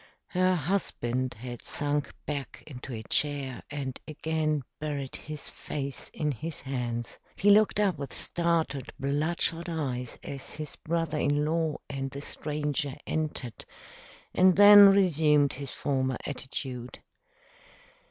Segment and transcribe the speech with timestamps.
[0.29, 6.61] Her husband had sunk back into a chair and again buried his face in his
[6.61, 7.19] hands.
[7.35, 12.95] He looked up with startled, bloodshot eyes as his brother in law and the stranger
[13.05, 13.63] entered,
[14.33, 17.03] and then resumed his former attitude.